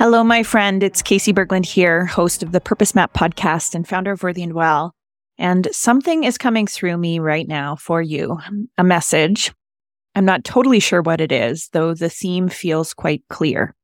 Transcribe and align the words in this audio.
Hello, 0.00 0.24
my 0.24 0.42
friend. 0.42 0.82
It's 0.82 1.02
Casey 1.02 1.30
Berglund 1.30 1.66
here, 1.66 2.06
host 2.06 2.42
of 2.42 2.52
the 2.52 2.60
Purpose 2.62 2.94
Map 2.94 3.12
podcast 3.12 3.74
and 3.74 3.86
founder 3.86 4.12
of 4.12 4.22
Worthy 4.22 4.42
and 4.42 4.54
Well. 4.54 4.94
And 5.36 5.68
something 5.72 6.24
is 6.24 6.38
coming 6.38 6.66
through 6.66 6.96
me 6.96 7.18
right 7.18 7.46
now 7.46 7.76
for 7.76 8.00
you 8.00 8.38
a 8.78 8.82
message. 8.82 9.52
I'm 10.14 10.24
not 10.24 10.42
totally 10.42 10.80
sure 10.80 11.02
what 11.02 11.20
it 11.20 11.30
is, 11.30 11.68
though 11.74 11.92
the 11.92 12.08
theme 12.08 12.48
feels 12.48 12.94
quite 12.94 13.24
clear. 13.28 13.74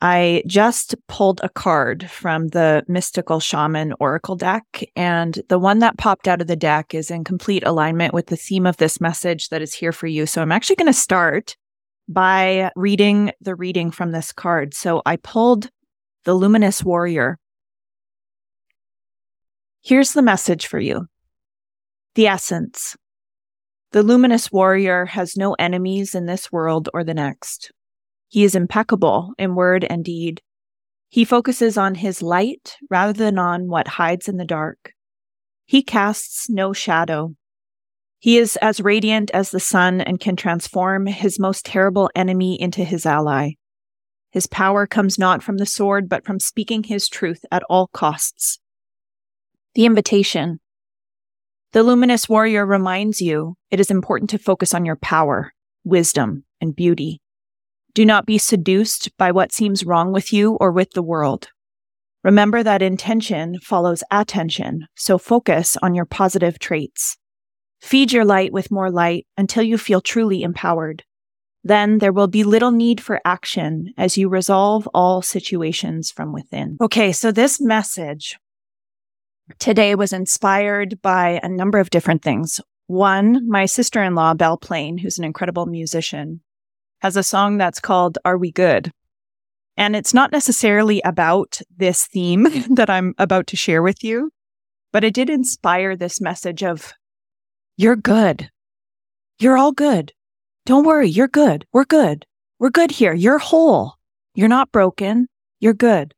I 0.00 0.42
just 0.46 0.94
pulled 1.06 1.42
a 1.42 1.50
card 1.50 2.08
from 2.08 2.48
the 2.48 2.82
Mystical 2.88 3.38
Shaman 3.38 3.92
Oracle 4.00 4.36
deck, 4.36 4.84
and 4.96 5.38
the 5.50 5.58
one 5.58 5.80
that 5.80 5.98
popped 5.98 6.28
out 6.28 6.40
of 6.40 6.46
the 6.46 6.56
deck 6.56 6.94
is 6.94 7.10
in 7.10 7.24
complete 7.24 7.62
alignment 7.66 8.14
with 8.14 8.28
the 8.28 8.38
theme 8.38 8.64
of 8.64 8.78
this 8.78 9.02
message 9.02 9.50
that 9.50 9.60
is 9.60 9.74
here 9.74 9.92
for 9.92 10.06
you. 10.06 10.24
So 10.24 10.40
I'm 10.40 10.50
actually 10.50 10.76
going 10.76 10.86
to 10.86 10.94
start 10.94 11.58
by 12.08 12.70
reading 12.76 13.32
the 13.40 13.54
reading 13.54 13.90
from 13.90 14.12
this 14.12 14.32
card. 14.32 14.74
So 14.74 15.02
I 15.04 15.16
pulled 15.16 15.68
the 16.24 16.34
Luminous 16.34 16.84
Warrior. 16.84 17.38
Here's 19.82 20.12
the 20.12 20.22
message 20.22 20.66
for 20.66 20.78
you 20.78 21.06
the 22.14 22.26
essence. 22.26 22.96
The 23.92 24.02
Luminous 24.02 24.50
Warrior 24.50 25.06
has 25.06 25.36
no 25.36 25.54
enemies 25.54 26.14
in 26.14 26.26
this 26.26 26.50
world 26.50 26.88
or 26.92 27.04
the 27.04 27.14
next. 27.14 27.70
He 28.28 28.44
is 28.44 28.54
impeccable 28.54 29.32
in 29.38 29.54
word 29.54 29.84
and 29.84 30.04
deed. 30.04 30.42
He 31.08 31.24
focuses 31.24 31.78
on 31.78 31.94
his 31.94 32.20
light 32.20 32.76
rather 32.90 33.12
than 33.12 33.38
on 33.38 33.68
what 33.68 33.86
hides 33.86 34.28
in 34.28 34.36
the 34.36 34.44
dark. 34.44 34.92
He 35.64 35.82
casts 35.82 36.50
no 36.50 36.72
shadow. 36.72 37.34
He 38.26 38.38
is 38.38 38.56
as 38.56 38.80
radiant 38.80 39.30
as 39.32 39.52
the 39.52 39.60
sun 39.60 40.00
and 40.00 40.18
can 40.18 40.34
transform 40.34 41.06
his 41.06 41.38
most 41.38 41.64
terrible 41.64 42.10
enemy 42.16 42.60
into 42.60 42.82
his 42.82 43.06
ally. 43.06 43.52
His 44.32 44.48
power 44.48 44.84
comes 44.84 45.16
not 45.16 45.44
from 45.44 45.58
the 45.58 45.64
sword, 45.64 46.08
but 46.08 46.24
from 46.24 46.40
speaking 46.40 46.82
his 46.82 47.08
truth 47.08 47.44
at 47.52 47.62
all 47.70 47.86
costs. 47.86 48.58
The 49.76 49.84
invitation. 49.84 50.58
The 51.70 51.84
luminous 51.84 52.28
warrior 52.28 52.66
reminds 52.66 53.20
you 53.20 53.54
it 53.70 53.78
is 53.78 53.92
important 53.92 54.28
to 54.30 54.38
focus 54.38 54.74
on 54.74 54.84
your 54.84 54.96
power, 54.96 55.52
wisdom, 55.84 56.42
and 56.60 56.74
beauty. 56.74 57.20
Do 57.94 58.04
not 58.04 58.26
be 58.26 58.38
seduced 58.38 59.16
by 59.16 59.30
what 59.30 59.52
seems 59.52 59.86
wrong 59.86 60.12
with 60.12 60.32
you 60.32 60.54
or 60.54 60.72
with 60.72 60.94
the 60.94 61.00
world. 61.00 61.50
Remember 62.24 62.64
that 62.64 62.82
intention 62.82 63.60
follows 63.60 64.02
attention, 64.10 64.88
so 64.96 65.16
focus 65.16 65.76
on 65.80 65.94
your 65.94 66.06
positive 66.06 66.58
traits. 66.58 67.18
Feed 67.86 68.10
your 68.10 68.24
light 68.24 68.52
with 68.52 68.72
more 68.72 68.90
light 68.90 69.28
until 69.38 69.62
you 69.62 69.78
feel 69.78 70.00
truly 70.00 70.42
empowered. 70.42 71.04
Then 71.62 71.98
there 71.98 72.12
will 72.12 72.26
be 72.26 72.42
little 72.42 72.72
need 72.72 73.00
for 73.00 73.20
action 73.24 73.94
as 73.96 74.18
you 74.18 74.28
resolve 74.28 74.88
all 74.92 75.22
situations 75.22 76.10
from 76.10 76.32
within. 76.32 76.78
Okay, 76.80 77.12
so 77.12 77.30
this 77.30 77.60
message 77.60 78.36
today 79.60 79.94
was 79.94 80.12
inspired 80.12 81.00
by 81.00 81.38
a 81.44 81.48
number 81.48 81.78
of 81.78 81.90
different 81.90 82.22
things. 82.22 82.60
One, 82.88 83.48
my 83.48 83.66
sister 83.66 84.02
in 84.02 84.16
law, 84.16 84.34
Belle 84.34 84.58
Plaine, 84.58 84.98
who's 84.98 85.16
an 85.16 85.24
incredible 85.24 85.66
musician, 85.66 86.40
has 87.02 87.16
a 87.16 87.22
song 87.22 87.56
that's 87.56 87.78
called 87.78 88.18
Are 88.24 88.36
We 88.36 88.50
Good? 88.50 88.90
And 89.76 89.94
it's 89.94 90.12
not 90.12 90.32
necessarily 90.32 91.00
about 91.02 91.60
this 91.76 92.08
theme 92.08 92.48
that 92.74 92.90
I'm 92.90 93.14
about 93.16 93.46
to 93.46 93.56
share 93.56 93.80
with 93.80 94.02
you, 94.02 94.32
but 94.92 95.04
it 95.04 95.14
did 95.14 95.30
inspire 95.30 95.94
this 95.94 96.20
message 96.20 96.64
of, 96.64 96.92
You're 97.78 97.96
good. 97.96 98.50
You're 99.38 99.58
all 99.58 99.72
good. 99.72 100.12
Don't 100.64 100.86
worry. 100.86 101.08
You're 101.08 101.28
good. 101.28 101.66
We're 101.74 101.84
good. 101.84 102.24
We're 102.58 102.70
good 102.70 102.90
here. 102.90 103.12
You're 103.12 103.38
whole. 103.38 103.96
You're 104.34 104.48
not 104.48 104.72
broken. 104.72 105.28
You're 105.60 105.74
good. 105.74 106.14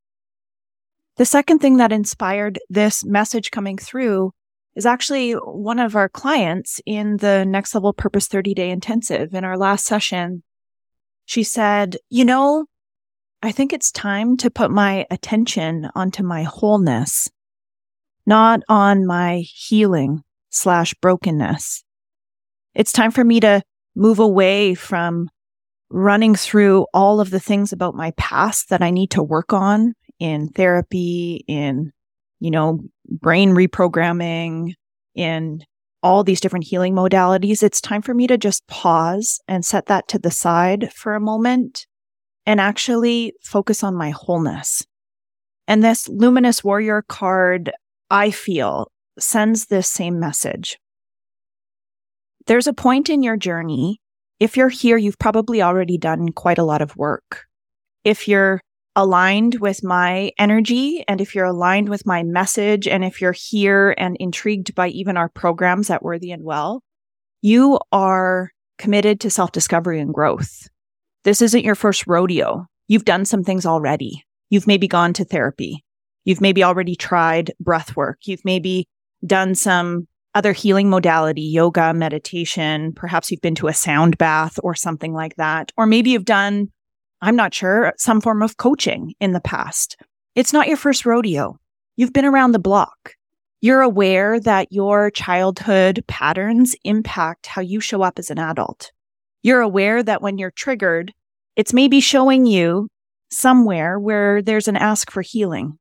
The 1.16 1.24
second 1.24 1.58
thing 1.58 1.78
that 1.78 1.90
inspired 1.90 2.60
this 2.70 3.04
message 3.04 3.50
coming 3.50 3.76
through 3.76 4.32
is 4.76 4.86
actually 4.86 5.32
one 5.32 5.80
of 5.80 5.96
our 5.96 6.08
clients 6.08 6.80
in 6.86 7.16
the 7.16 7.44
Next 7.44 7.74
Level 7.74 7.92
Purpose 7.92 8.28
30 8.28 8.54
Day 8.54 8.70
Intensive. 8.70 9.34
In 9.34 9.42
our 9.42 9.58
last 9.58 9.84
session, 9.84 10.44
she 11.24 11.42
said, 11.42 11.96
You 12.08 12.24
know, 12.24 12.66
I 13.42 13.50
think 13.50 13.72
it's 13.72 13.90
time 13.90 14.36
to 14.36 14.50
put 14.50 14.70
my 14.70 15.06
attention 15.10 15.90
onto 15.96 16.22
my 16.22 16.44
wholeness, 16.44 17.28
not 18.26 18.60
on 18.68 19.04
my 19.04 19.38
healing 19.38 20.22
slash 20.50 20.94
brokenness. 20.94 21.84
It's 22.74 22.92
time 22.92 23.10
for 23.10 23.24
me 23.24 23.40
to 23.40 23.62
move 23.96 24.18
away 24.18 24.74
from 24.74 25.28
running 25.90 26.34
through 26.34 26.86
all 26.92 27.20
of 27.20 27.30
the 27.30 27.40
things 27.40 27.72
about 27.72 27.94
my 27.94 28.12
past 28.12 28.68
that 28.68 28.82
I 28.82 28.90
need 28.90 29.10
to 29.12 29.22
work 29.22 29.52
on 29.52 29.94
in 30.18 30.48
therapy, 30.48 31.44
in, 31.48 31.92
you 32.40 32.50
know, 32.50 32.80
brain 33.08 33.50
reprogramming, 33.50 34.74
in 35.14 35.64
all 36.02 36.22
these 36.22 36.40
different 36.40 36.64
healing 36.64 36.94
modalities, 36.94 37.62
it's 37.62 37.80
time 37.80 38.02
for 38.02 38.14
me 38.14 38.26
to 38.28 38.38
just 38.38 38.66
pause 38.68 39.40
and 39.48 39.64
set 39.64 39.86
that 39.86 40.06
to 40.08 40.18
the 40.18 40.30
side 40.30 40.92
for 40.92 41.14
a 41.14 41.20
moment 41.20 41.86
and 42.46 42.60
actually 42.60 43.34
focus 43.42 43.82
on 43.82 43.96
my 43.96 44.10
wholeness. 44.10 44.86
And 45.66 45.82
this 45.82 46.08
luminous 46.08 46.62
warrior 46.62 47.02
card, 47.02 47.72
I 48.10 48.30
feel, 48.30 48.90
sends 49.18 49.66
this 49.66 49.88
same 49.88 50.18
message. 50.18 50.78
There's 52.46 52.66
a 52.66 52.72
point 52.72 53.10
in 53.10 53.22
your 53.22 53.36
journey. 53.36 54.00
If 54.40 54.56
you're 54.56 54.68
here, 54.68 54.96
you've 54.96 55.18
probably 55.18 55.60
already 55.62 55.98
done 55.98 56.32
quite 56.32 56.58
a 56.58 56.64
lot 56.64 56.80
of 56.80 56.96
work. 56.96 57.46
If 58.04 58.28
you're 58.28 58.60
aligned 58.96 59.56
with 59.60 59.84
my 59.84 60.32
energy 60.38 61.04
and 61.06 61.20
if 61.20 61.34
you're 61.34 61.44
aligned 61.44 61.88
with 61.88 62.06
my 62.06 62.22
message 62.22 62.88
and 62.88 63.04
if 63.04 63.20
you're 63.20 63.34
here 63.36 63.94
and 63.96 64.16
intrigued 64.18 64.74
by 64.74 64.88
even 64.88 65.16
our 65.16 65.28
programs 65.28 65.90
at 65.90 66.02
Worthy 66.02 66.32
and 66.32 66.42
Well, 66.42 66.82
you 67.40 67.78
are 67.92 68.50
committed 68.78 69.20
to 69.20 69.30
self 69.30 69.52
discovery 69.52 70.00
and 70.00 70.12
growth. 70.12 70.68
This 71.24 71.42
isn't 71.42 71.64
your 71.64 71.74
first 71.74 72.06
rodeo. 72.06 72.66
You've 72.86 73.04
done 73.04 73.24
some 73.24 73.44
things 73.44 73.66
already. 73.66 74.24
You've 74.50 74.66
maybe 74.66 74.88
gone 74.88 75.12
to 75.14 75.24
therapy. 75.24 75.84
You've 76.24 76.40
maybe 76.40 76.64
already 76.64 76.96
tried 76.96 77.52
breath 77.60 77.94
work. 77.96 78.20
You've 78.24 78.44
maybe 78.44 78.88
done 79.26 79.54
some 79.54 80.06
other 80.34 80.52
healing 80.52 80.88
modality, 80.88 81.42
yoga, 81.42 81.92
meditation. 81.94 82.92
Perhaps 82.92 83.30
you've 83.30 83.40
been 83.40 83.54
to 83.56 83.68
a 83.68 83.74
sound 83.74 84.18
bath 84.18 84.58
or 84.62 84.74
something 84.74 85.12
like 85.12 85.36
that. 85.36 85.72
Or 85.76 85.86
maybe 85.86 86.10
you've 86.10 86.24
done 86.24 86.68
I'm 87.20 87.36
not 87.36 87.52
sure, 87.52 87.92
some 87.96 88.20
form 88.20 88.42
of 88.42 88.56
coaching 88.56 89.14
in 89.20 89.32
the 89.32 89.40
past. 89.40 89.96
It's 90.34 90.52
not 90.52 90.68
your 90.68 90.76
first 90.76 91.04
rodeo. 91.04 91.58
You've 91.96 92.12
been 92.12 92.24
around 92.24 92.52
the 92.52 92.60
block. 92.60 93.14
You're 93.60 93.82
aware 93.82 94.38
that 94.38 94.68
your 94.70 95.10
childhood 95.10 96.04
patterns 96.06 96.76
impact 96.84 97.46
how 97.46 97.60
you 97.60 97.80
show 97.80 98.02
up 98.02 98.18
as 98.20 98.30
an 98.30 98.38
adult. 98.38 98.92
You're 99.42 99.60
aware 99.60 100.02
that 100.02 100.22
when 100.22 100.38
you're 100.38 100.52
triggered, 100.52 101.12
it's 101.56 101.72
maybe 101.72 101.98
showing 101.98 102.46
you 102.46 102.88
somewhere 103.30 103.98
where 103.98 104.40
there's 104.40 104.68
an 104.68 104.76
ask 104.76 105.10
for 105.10 105.22
healing. 105.22 105.76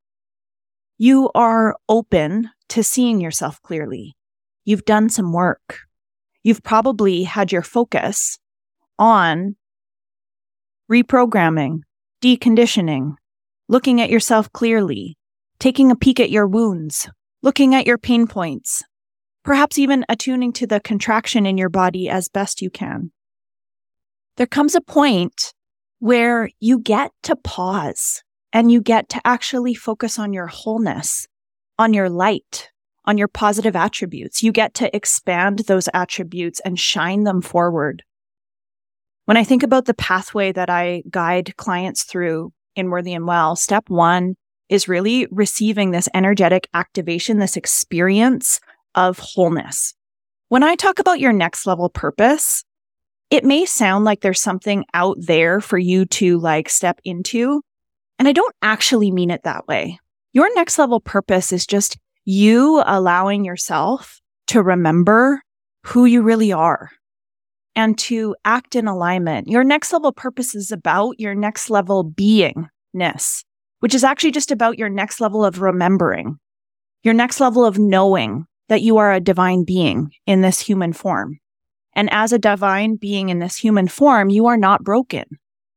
You 0.98 1.30
are 1.36 1.76
open 1.88 2.50
to 2.70 2.84
seeing 2.84 3.22
yourself 3.22 3.62
clearly. 3.62 4.16
You've 4.66 4.86
done 4.86 5.10
some 5.10 5.34
work. 5.34 5.80
You've 6.44 6.64
probably 6.64 7.24
had 7.24 7.52
your 7.52 7.62
focus 7.62 8.38
on 9.00 9.56
reprogramming, 10.92 11.82
deconditioning, 12.22 13.16
looking 13.68 14.02
at 14.02 14.10
yourself 14.10 14.52
clearly, 14.54 15.18
taking 15.60 15.92
a 15.92 15.96
peek 15.96 16.20
at 16.20 16.32
your 16.32 16.48
wounds, 16.48 17.10
looking 17.42 17.76
at 17.76 17.86
your 17.86 17.98
pain 17.98 18.28
points, 18.28 18.84
perhaps 19.44 19.78
even 19.78 20.06
attuning 20.10 20.54
to 20.54 20.68
the 20.68 20.80
contraction 20.80 21.46
in 21.46 21.58
your 21.58 21.70
body 21.70 22.10
as 22.10 22.30
best 22.30 22.62
you 22.62 22.70
can. 22.70 23.12
There 24.38 24.48
comes 24.48 24.76
a 24.76 24.82
point 24.82 25.54
where 26.00 26.50
you 26.60 26.80
get 26.80 27.12
to 27.24 27.36
pause 27.36 28.24
and 28.54 28.72
you 28.72 28.82
get 28.82 29.10
to 29.10 29.22
actually 29.26 29.74
focus 29.74 30.20
on 30.20 30.34
your 30.34 30.48
wholeness, 30.48 31.28
on 31.80 31.94
your 31.94 32.10
light, 32.10 32.70
on 33.06 33.18
your 33.18 33.28
positive 33.28 33.76
attributes. 33.76 34.44
You 34.44 34.52
get 34.52 34.74
to 34.76 34.96
expand 34.96 35.60
those 35.60 35.90
attributes 35.94 36.60
and 36.62 36.80
shine 36.80 37.24
them 37.24 37.42
forward. 37.42 38.04
When 39.26 39.38
I 39.38 39.44
think 39.44 39.64
about 39.64 39.86
the 39.86 39.94
pathway 39.94 40.52
that 40.54 40.70
I 40.70 41.04
guide 41.10 41.56
clients 41.58 42.04
through 42.04 42.54
in 42.76 42.90
Worthy 42.90 43.14
and 43.14 43.28
Well, 43.28 43.56
step 43.56 43.90
one 43.90 44.36
is 44.70 44.88
really 44.88 45.28
receiving 45.32 45.92
this 45.92 46.10
energetic 46.14 46.68
activation, 46.74 47.40
this 47.40 47.58
experience 47.58 48.60
of 48.96 49.20
wholeness. 49.20 49.94
When 50.50 50.64
I 50.64 50.76
talk 50.76 51.00
about 51.00 51.20
your 51.20 51.34
next 51.34 51.66
level 51.66 51.90
purpose, 51.90 52.64
it 53.30 53.44
may 53.44 53.66
sound 53.66 54.06
like 54.06 54.22
there's 54.22 54.42
something 54.42 54.86
out 54.94 55.18
there 55.20 55.60
for 55.60 55.78
you 55.78 56.06
to 56.06 56.40
like 56.40 56.70
step 56.70 57.00
into. 57.04 57.62
And 58.20 58.28
I 58.28 58.32
don't 58.32 58.56
actually 58.62 59.12
mean 59.12 59.30
it 59.30 59.44
that 59.44 59.68
way. 59.68 60.00
Your 60.38 60.54
next 60.54 60.78
level 60.78 61.00
purpose 61.00 61.52
is 61.52 61.66
just 61.66 61.98
you 62.24 62.84
allowing 62.86 63.44
yourself 63.44 64.22
to 64.50 64.62
remember 64.62 65.42
who 65.84 66.06
you 66.06 66.22
really 66.22 66.52
are, 66.52 66.92
and 67.76 67.98
to 67.98 68.36
act 68.46 68.76
in 68.76 68.88
alignment. 68.88 69.48
Your 69.48 69.64
next 69.64 69.92
level 69.92 70.12
purpose 70.12 70.54
is 70.54 70.72
about 70.72 71.20
your 71.20 71.34
next 71.34 71.72
level 71.72 72.06
beingness, 72.06 73.46
which 73.80 73.96
is 73.96 74.04
actually 74.04 74.30
just 74.30 74.52
about 74.52 74.78
your 74.78 74.90
next 74.90 75.20
level 75.20 75.44
of 75.44 75.60
remembering, 75.60 76.38
your 77.02 77.16
next 77.16 77.40
level 77.40 77.66
of 77.66 77.80
knowing 77.80 78.46
that 78.70 78.84
you 78.84 78.98
are 78.98 79.12
a 79.12 79.20
divine 79.20 79.64
being 79.64 80.12
in 80.28 80.42
this 80.42 80.60
human 80.60 80.94
form. 80.94 81.40
And 81.96 82.14
as 82.14 82.32
a 82.32 82.38
divine 82.38 82.98
being 82.98 83.30
in 83.30 83.40
this 83.40 83.58
human 83.58 83.88
form, 83.88 84.30
you 84.30 84.46
are 84.46 84.58
not 84.58 84.84
broken. 84.84 85.24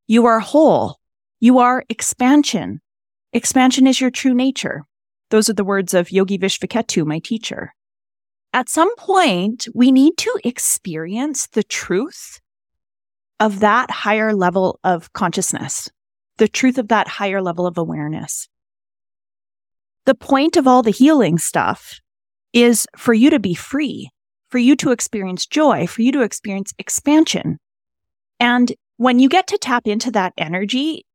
You 0.05 0.27
are 0.27 0.39
whole. 0.39 0.99
You 1.39 1.57
are 1.57 1.83
expansion. 1.89 2.79
Expansion 3.33 3.87
is 3.87 4.01
your 4.01 4.11
true 4.11 4.33
nature. 4.33 4.83
Those 5.29 5.49
are 5.49 5.53
the 5.53 5.63
words 5.63 5.93
of 5.93 6.11
Yogi 6.11 6.37
Vishvketu, 6.37 7.05
my 7.05 7.19
teacher. 7.19 7.73
At 8.53 8.67
some 8.67 8.93
point, 8.97 9.67
we 9.73 9.91
need 9.91 10.17
to 10.17 10.39
experience 10.43 11.47
the 11.47 11.63
truth 11.63 12.41
of 13.39 13.61
that 13.61 13.89
higher 13.89 14.33
level 14.33 14.79
of 14.83 15.13
consciousness, 15.13 15.89
the 16.37 16.49
truth 16.49 16.77
of 16.77 16.89
that 16.89 17.07
higher 17.07 17.41
level 17.41 17.65
of 17.65 17.77
awareness. 17.77 18.49
The 20.05 20.15
point 20.15 20.57
of 20.57 20.67
all 20.67 20.83
the 20.83 20.91
healing 20.91 21.37
stuff 21.37 22.01
is 22.51 22.85
for 22.97 23.13
you 23.13 23.29
to 23.29 23.39
be 23.39 23.53
free, 23.53 24.09
for 24.49 24.57
you 24.57 24.75
to 24.75 24.91
experience 24.91 25.45
joy, 25.45 25.87
for 25.87 26.01
you 26.01 26.11
to 26.11 26.21
experience 26.21 26.73
expansion. 26.77 27.59
And 28.41 28.73
when 28.97 29.19
you 29.19 29.29
get 29.29 29.47
to 29.47 29.57
tap 29.57 29.87
into 29.87 30.11
that 30.11 30.33
energy, 30.37 31.05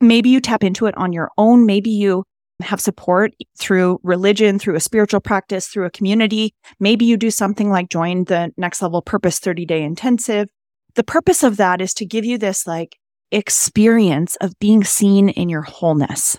maybe 0.00 0.28
you 0.30 0.40
tap 0.40 0.64
into 0.64 0.86
it 0.86 0.96
on 0.96 1.12
your 1.12 1.30
own. 1.38 1.66
Maybe 1.66 1.90
you 1.90 2.24
have 2.60 2.80
support 2.80 3.34
through 3.58 3.98
religion, 4.02 4.58
through 4.58 4.76
a 4.76 4.80
spiritual 4.80 5.20
practice, 5.20 5.66
through 5.66 5.86
a 5.86 5.90
community. 5.90 6.54
Maybe 6.78 7.04
you 7.04 7.16
do 7.16 7.30
something 7.30 7.70
like 7.70 7.88
join 7.88 8.24
the 8.24 8.52
next 8.56 8.80
level 8.82 9.02
purpose 9.02 9.38
30 9.38 9.66
day 9.66 9.82
intensive. 9.82 10.48
The 10.94 11.04
purpose 11.04 11.42
of 11.42 11.56
that 11.56 11.80
is 11.80 11.92
to 11.94 12.06
give 12.06 12.24
you 12.24 12.38
this 12.38 12.66
like 12.66 12.96
experience 13.32 14.36
of 14.36 14.58
being 14.60 14.84
seen 14.84 15.28
in 15.28 15.48
your 15.48 15.62
wholeness. 15.62 16.38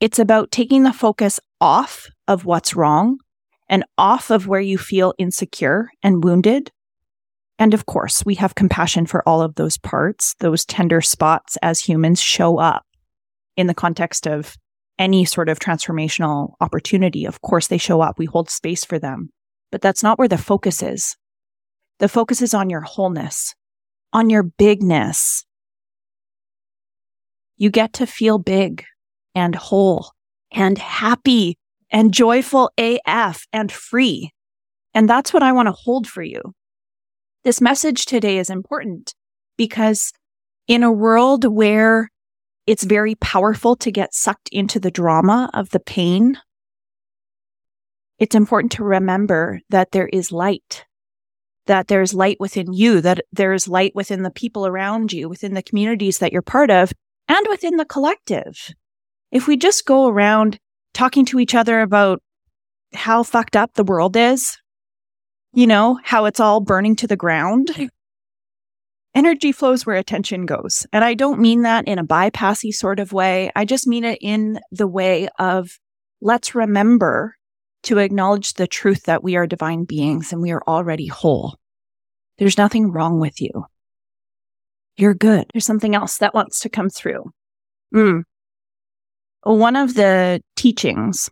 It's 0.00 0.18
about 0.18 0.50
taking 0.50 0.82
the 0.82 0.92
focus 0.92 1.38
off 1.60 2.08
of 2.26 2.44
what's 2.44 2.74
wrong 2.74 3.18
and 3.68 3.84
off 3.98 4.30
of 4.30 4.46
where 4.46 4.60
you 4.60 4.78
feel 4.78 5.14
insecure 5.18 5.90
and 6.02 6.24
wounded. 6.24 6.70
And 7.64 7.72
of 7.72 7.86
course, 7.86 8.26
we 8.26 8.34
have 8.34 8.56
compassion 8.56 9.06
for 9.06 9.26
all 9.26 9.40
of 9.40 9.54
those 9.54 9.78
parts. 9.78 10.34
Those 10.38 10.66
tender 10.66 11.00
spots 11.00 11.56
as 11.62 11.80
humans 11.80 12.20
show 12.20 12.58
up 12.58 12.84
in 13.56 13.68
the 13.68 13.72
context 13.72 14.26
of 14.26 14.58
any 14.98 15.24
sort 15.24 15.48
of 15.48 15.60
transformational 15.60 16.56
opportunity. 16.60 17.24
Of 17.24 17.40
course, 17.40 17.68
they 17.68 17.78
show 17.78 18.02
up. 18.02 18.18
We 18.18 18.26
hold 18.26 18.50
space 18.50 18.84
for 18.84 18.98
them. 18.98 19.30
But 19.72 19.80
that's 19.80 20.02
not 20.02 20.18
where 20.18 20.28
the 20.28 20.36
focus 20.36 20.82
is. 20.82 21.16
The 22.00 22.08
focus 22.10 22.42
is 22.42 22.52
on 22.52 22.68
your 22.68 22.82
wholeness, 22.82 23.54
on 24.12 24.28
your 24.28 24.42
bigness. 24.42 25.46
You 27.56 27.70
get 27.70 27.94
to 27.94 28.06
feel 28.06 28.36
big 28.36 28.84
and 29.34 29.54
whole 29.54 30.10
and 30.52 30.76
happy 30.76 31.56
and 31.88 32.12
joyful 32.12 32.72
AF 32.76 33.46
and 33.54 33.72
free. 33.72 34.32
And 34.92 35.08
that's 35.08 35.32
what 35.32 35.42
I 35.42 35.52
want 35.52 35.68
to 35.68 35.72
hold 35.72 36.06
for 36.06 36.22
you. 36.22 36.52
This 37.44 37.60
message 37.60 38.06
today 38.06 38.38
is 38.38 38.48
important 38.48 39.14
because 39.58 40.14
in 40.66 40.82
a 40.82 40.90
world 40.90 41.44
where 41.44 42.10
it's 42.66 42.84
very 42.84 43.16
powerful 43.16 43.76
to 43.76 43.92
get 43.92 44.14
sucked 44.14 44.48
into 44.50 44.80
the 44.80 44.90
drama 44.90 45.50
of 45.52 45.68
the 45.68 45.80
pain, 45.80 46.38
it's 48.18 48.34
important 48.34 48.72
to 48.72 48.84
remember 48.84 49.60
that 49.68 49.92
there 49.92 50.08
is 50.08 50.32
light, 50.32 50.86
that 51.66 51.88
there's 51.88 52.14
light 52.14 52.38
within 52.40 52.72
you, 52.72 53.02
that 53.02 53.20
there's 53.30 53.68
light 53.68 53.92
within 53.94 54.22
the 54.22 54.30
people 54.30 54.66
around 54.66 55.12
you, 55.12 55.28
within 55.28 55.52
the 55.52 55.62
communities 55.62 56.20
that 56.20 56.32
you're 56.32 56.40
part 56.40 56.70
of, 56.70 56.94
and 57.28 57.46
within 57.50 57.76
the 57.76 57.84
collective. 57.84 58.72
If 59.30 59.46
we 59.46 59.58
just 59.58 59.84
go 59.84 60.08
around 60.08 60.58
talking 60.94 61.26
to 61.26 61.38
each 61.38 61.54
other 61.54 61.82
about 61.82 62.22
how 62.94 63.22
fucked 63.22 63.54
up 63.54 63.74
the 63.74 63.84
world 63.84 64.16
is, 64.16 64.56
you 65.54 65.66
know, 65.66 65.98
how 66.02 66.24
it's 66.24 66.40
all 66.40 66.60
burning 66.60 66.96
to 66.96 67.06
the 67.06 67.16
ground. 67.16 67.70
Energy 69.14 69.52
flows 69.52 69.86
where 69.86 69.96
attention 69.96 70.44
goes. 70.44 70.86
And 70.92 71.04
I 71.04 71.14
don't 71.14 71.40
mean 71.40 71.62
that 71.62 71.86
in 71.86 71.98
a 72.00 72.04
bypassy 72.04 72.72
sort 72.72 72.98
of 72.98 73.12
way. 73.12 73.50
I 73.54 73.64
just 73.64 73.86
mean 73.86 74.04
it 74.04 74.18
in 74.20 74.58
the 74.72 74.88
way 74.88 75.28
of 75.38 75.78
let's 76.20 76.54
remember 76.54 77.36
to 77.84 77.98
acknowledge 77.98 78.54
the 78.54 78.66
truth 78.66 79.04
that 79.04 79.22
we 79.22 79.36
are 79.36 79.46
divine 79.46 79.84
beings 79.84 80.32
and 80.32 80.42
we 80.42 80.50
are 80.50 80.62
already 80.66 81.06
whole. 81.06 81.56
There's 82.38 82.58
nothing 82.58 82.90
wrong 82.90 83.20
with 83.20 83.40
you. 83.40 83.66
You're 84.96 85.14
good. 85.14 85.46
There's 85.52 85.66
something 85.66 85.94
else 85.94 86.18
that 86.18 86.34
wants 86.34 86.60
to 86.60 86.68
come 86.68 86.90
through. 86.90 87.30
Mm. 87.94 88.22
One 89.42 89.76
of 89.76 89.94
the 89.94 90.40
teachings 90.56 91.30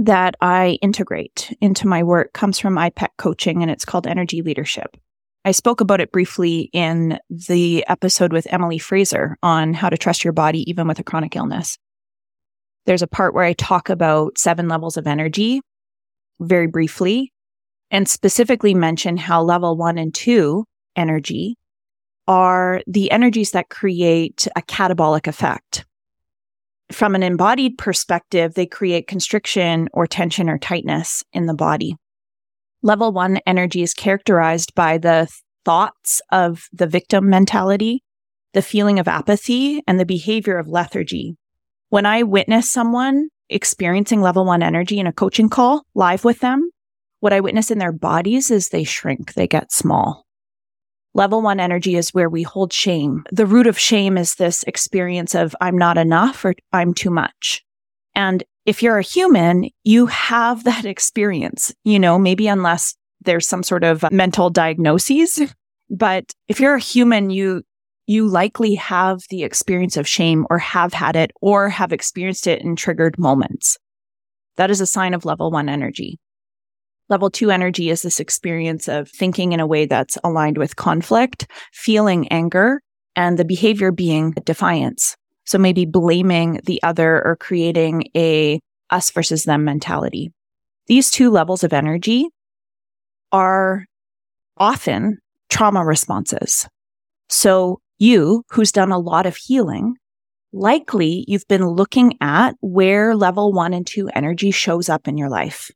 that 0.00 0.34
I 0.40 0.78
integrate 0.80 1.54
into 1.60 1.86
my 1.86 2.02
work 2.02 2.32
comes 2.32 2.58
from 2.58 2.76
IPEC 2.76 3.08
coaching 3.18 3.60
and 3.60 3.70
it's 3.70 3.84
called 3.84 4.06
energy 4.06 4.40
leadership. 4.40 4.96
I 5.44 5.52
spoke 5.52 5.82
about 5.82 6.00
it 6.00 6.10
briefly 6.10 6.70
in 6.72 7.18
the 7.28 7.84
episode 7.86 8.32
with 8.32 8.50
Emily 8.50 8.78
Fraser 8.78 9.36
on 9.42 9.74
how 9.74 9.90
to 9.90 9.98
trust 9.98 10.24
your 10.24 10.32
body 10.32 10.68
even 10.70 10.88
with 10.88 10.98
a 10.98 11.04
chronic 11.04 11.36
illness. 11.36 11.76
There's 12.86 13.02
a 13.02 13.06
part 13.06 13.34
where 13.34 13.44
I 13.44 13.52
talk 13.52 13.90
about 13.90 14.38
seven 14.38 14.68
levels 14.68 14.96
of 14.96 15.06
energy 15.06 15.60
very 16.40 16.66
briefly 16.66 17.30
and 17.90 18.08
specifically 18.08 18.72
mention 18.72 19.18
how 19.18 19.42
level 19.42 19.76
one 19.76 19.98
and 19.98 20.14
two 20.14 20.64
energy 20.96 21.58
are 22.26 22.80
the 22.86 23.10
energies 23.10 23.50
that 23.50 23.68
create 23.68 24.48
a 24.56 24.62
catabolic 24.62 25.26
effect 25.26 25.84
from 26.92 27.14
an 27.14 27.22
embodied 27.22 27.78
perspective, 27.78 28.54
they 28.54 28.66
create 28.66 29.06
constriction 29.06 29.88
or 29.92 30.06
tension 30.06 30.48
or 30.48 30.58
tightness 30.58 31.22
in 31.32 31.46
the 31.46 31.54
body. 31.54 31.96
Level 32.82 33.12
one 33.12 33.38
energy 33.46 33.82
is 33.82 33.94
characterized 33.94 34.74
by 34.74 34.98
the 34.98 35.28
thoughts 35.64 36.20
of 36.32 36.64
the 36.72 36.86
victim 36.86 37.28
mentality, 37.28 38.02
the 38.54 38.62
feeling 38.62 38.98
of 38.98 39.06
apathy, 39.06 39.82
and 39.86 40.00
the 40.00 40.06
behavior 40.06 40.58
of 40.58 40.68
lethargy. 40.68 41.36
When 41.90 42.06
I 42.06 42.22
witness 42.22 42.70
someone 42.70 43.28
experiencing 43.48 44.20
level 44.20 44.44
one 44.44 44.62
energy 44.62 44.98
in 44.98 45.06
a 45.06 45.12
coaching 45.12 45.48
call 45.48 45.82
live 45.94 46.24
with 46.24 46.40
them, 46.40 46.70
what 47.20 47.32
I 47.32 47.40
witness 47.40 47.70
in 47.70 47.78
their 47.78 47.92
bodies 47.92 48.50
is 48.50 48.68
they 48.68 48.84
shrink, 48.84 49.34
they 49.34 49.46
get 49.46 49.72
small. 49.72 50.24
Level 51.14 51.42
one 51.42 51.58
energy 51.58 51.96
is 51.96 52.14
where 52.14 52.28
we 52.28 52.42
hold 52.42 52.72
shame. 52.72 53.24
The 53.32 53.46
root 53.46 53.66
of 53.66 53.78
shame 53.78 54.16
is 54.16 54.36
this 54.36 54.62
experience 54.64 55.34
of 55.34 55.56
I'm 55.60 55.76
not 55.76 55.98
enough 55.98 56.44
or 56.44 56.54
I'm 56.72 56.94
too 56.94 57.10
much. 57.10 57.64
And 58.14 58.44
if 58.66 58.82
you're 58.82 58.98
a 58.98 59.02
human, 59.02 59.70
you 59.82 60.06
have 60.06 60.64
that 60.70 60.84
experience, 60.84 61.74
you 61.84 61.98
know, 61.98 62.18
maybe 62.18 62.46
unless 62.46 62.94
there's 63.22 63.48
some 63.48 63.62
sort 63.62 63.84
of 63.84 64.04
mental 64.10 64.50
diagnoses. 64.50 65.40
But 65.92 66.32
if 66.46 66.60
you're 66.60 66.76
a 66.76 66.78
human, 66.78 67.30
you, 67.30 67.64
you 68.06 68.28
likely 68.28 68.76
have 68.76 69.22
the 69.28 69.42
experience 69.42 69.96
of 69.96 70.06
shame 70.06 70.46
or 70.48 70.58
have 70.58 70.92
had 70.92 71.16
it 71.16 71.32
or 71.40 71.68
have 71.68 71.92
experienced 71.92 72.46
it 72.46 72.62
in 72.62 72.76
triggered 72.76 73.18
moments. 73.18 73.76
That 74.56 74.70
is 74.70 74.80
a 74.80 74.86
sign 74.86 75.14
of 75.14 75.24
level 75.24 75.50
one 75.50 75.68
energy. 75.68 76.20
Level 77.10 77.28
two 77.28 77.50
energy 77.50 77.90
is 77.90 78.02
this 78.02 78.20
experience 78.20 78.88
of 78.88 79.10
thinking 79.10 79.52
in 79.52 79.58
a 79.58 79.66
way 79.66 79.84
that's 79.84 80.16
aligned 80.22 80.56
with 80.56 80.76
conflict, 80.76 81.50
feeling 81.72 82.28
anger, 82.28 82.80
and 83.16 83.36
the 83.36 83.44
behavior 83.44 83.90
being 83.90 84.30
defiance. 84.44 85.16
So 85.44 85.58
maybe 85.58 85.86
blaming 85.86 86.60
the 86.64 86.80
other 86.84 87.20
or 87.26 87.34
creating 87.34 88.04
a 88.16 88.60
us 88.90 89.10
versus 89.10 89.42
them 89.42 89.64
mentality. 89.64 90.32
These 90.86 91.10
two 91.10 91.30
levels 91.30 91.64
of 91.64 91.72
energy 91.72 92.28
are 93.32 93.86
often 94.56 95.18
trauma 95.48 95.84
responses. 95.84 96.68
So 97.28 97.80
you, 97.98 98.44
who's 98.50 98.70
done 98.70 98.92
a 98.92 98.98
lot 98.98 99.26
of 99.26 99.36
healing, 99.36 99.96
likely 100.52 101.24
you've 101.26 101.46
been 101.48 101.66
looking 101.66 102.16
at 102.20 102.54
where 102.60 103.16
level 103.16 103.52
one 103.52 103.74
and 103.74 103.86
two 103.86 104.08
energy 104.14 104.52
shows 104.52 104.88
up 104.88 105.08
in 105.08 105.18
your 105.18 105.28
life 105.28 105.72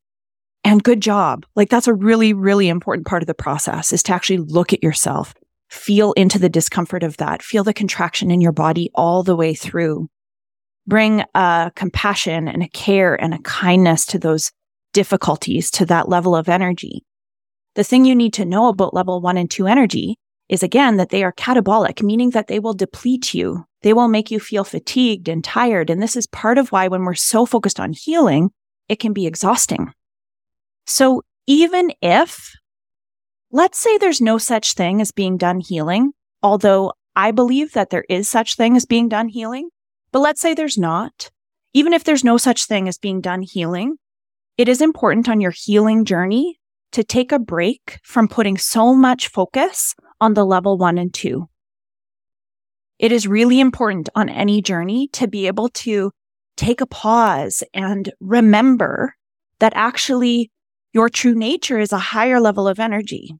and 0.64 0.82
good 0.82 1.00
job. 1.00 1.44
Like 1.54 1.68
that's 1.68 1.86
a 1.86 1.94
really, 1.94 2.32
really 2.32 2.68
important 2.68 3.06
part 3.06 3.22
of 3.22 3.26
the 3.26 3.34
process 3.34 3.92
is 3.92 4.02
to 4.04 4.14
actually 4.14 4.38
look 4.38 4.72
at 4.72 4.82
yourself, 4.82 5.34
feel 5.68 6.12
into 6.14 6.38
the 6.38 6.48
discomfort 6.48 7.02
of 7.02 7.18
that, 7.18 7.42
feel 7.42 7.64
the 7.64 7.74
contraction 7.74 8.30
in 8.30 8.40
your 8.40 8.52
body 8.52 8.90
all 8.94 9.22
the 9.22 9.36
way 9.36 9.54
through. 9.54 10.08
Bring 10.86 11.24
a 11.34 11.70
compassion 11.74 12.48
and 12.48 12.62
a 12.62 12.68
care 12.68 13.14
and 13.14 13.34
a 13.34 13.38
kindness 13.38 14.04
to 14.06 14.18
those 14.18 14.50
difficulties, 14.92 15.70
to 15.72 15.86
that 15.86 16.08
level 16.08 16.34
of 16.36 16.48
energy. 16.48 17.04
The 17.74 17.84
thing 17.84 18.04
you 18.04 18.14
need 18.14 18.32
to 18.34 18.44
know 18.44 18.68
about 18.68 18.94
level 18.94 19.20
one 19.20 19.36
and 19.36 19.50
two 19.50 19.66
energy 19.66 20.16
is 20.48 20.62
again 20.62 20.96
that 20.98 21.08
they 21.08 21.24
are 21.24 21.32
catabolic, 21.32 22.02
meaning 22.02 22.30
that 22.30 22.48
they 22.48 22.60
will 22.60 22.74
deplete 22.74 23.34
you. 23.34 23.64
They 23.82 23.92
will 23.92 24.08
make 24.08 24.30
you 24.30 24.38
feel 24.38 24.64
fatigued 24.64 25.28
and 25.28 25.42
tired. 25.42 25.90
And 25.90 26.02
this 26.02 26.16
is 26.16 26.26
part 26.26 26.58
of 26.58 26.70
why 26.70 26.88
when 26.88 27.04
we're 27.04 27.14
so 27.14 27.44
focused 27.46 27.80
on 27.80 27.92
healing, 27.92 28.50
it 28.88 29.00
can 29.00 29.12
be 29.12 29.26
exhausting. 29.26 29.92
So 30.86 31.22
even 31.46 31.92
if, 32.02 32.52
let's 33.50 33.78
say 33.78 33.98
there's 33.98 34.20
no 34.20 34.38
such 34.38 34.74
thing 34.74 35.00
as 35.00 35.12
being 35.12 35.36
done 35.36 35.60
healing, 35.60 36.12
although 36.42 36.92
I 37.16 37.30
believe 37.30 37.72
that 37.72 37.90
there 37.90 38.04
is 38.08 38.28
such 38.28 38.54
thing 38.56 38.76
as 38.76 38.86
being 38.86 39.08
done 39.08 39.28
healing, 39.28 39.70
But 40.14 40.20
let's 40.20 40.40
say 40.40 40.54
there's 40.54 40.78
not. 40.78 41.32
Even 41.72 41.92
if 41.92 42.04
there's 42.04 42.22
no 42.22 42.36
such 42.36 42.66
thing 42.66 42.86
as 42.86 42.98
being 42.98 43.20
done 43.20 43.42
healing, 43.42 43.96
it 44.56 44.68
is 44.68 44.80
important 44.80 45.28
on 45.28 45.40
your 45.40 45.50
healing 45.50 46.04
journey 46.04 46.60
to 46.92 47.02
take 47.02 47.32
a 47.32 47.38
break 47.40 47.98
from 48.04 48.28
putting 48.28 48.56
so 48.56 48.94
much 48.94 49.26
focus 49.26 49.96
on 50.20 50.34
the 50.34 50.44
level 50.44 50.78
one 50.78 50.98
and 50.98 51.12
two. 51.12 51.48
It 53.00 53.10
is 53.10 53.26
really 53.26 53.58
important 53.58 54.08
on 54.14 54.28
any 54.28 54.62
journey 54.62 55.08
to 55.14 55.26
be 55.26 55.48
able 55.48 55.68
to 55.70 56.12
take 56.56 56.80
a 56.80 56.86
pause 56.86 57.64
and 57.74 58.12
remember 58.20 59.16
that 59.58 59.72
actually 59.74 60.52
your 60.94 61.10
true 61.10 61.34
nature 61.34 61.78
is 61.78 61.92
a 61.92 61.98
higher 61.98 62.40
level 62.40 62.66
of 62.66 62.78
energy. 62.78 63.34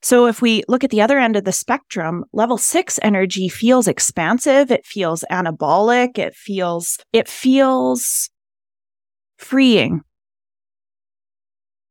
So 0.00 0.26
if 0.26 0.40
we 0.40 0.64
look 0.66 0.82
at 0.82 0.90
the 0.90 1.02
other 1.02 1.18
end 1.18 1.36
of 1.36 1.44
the 1.44 1.52
spectrum, 1.52 2.24
level 2.32 2.58
six 2.58 2.98
energy 3.02 3.48
feels 3.48 3.86
expansive. 3.86 4.70
It 4.70 4.86
feels 4.86 5.24
anabolic. 5.30 6.18
It 6.18 6.34
feels, 6.34 6.98
it 7.12 7.28
feels 7.28 8.30
freeing. 9.38 10.00